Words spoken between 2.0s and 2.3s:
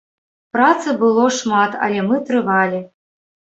мы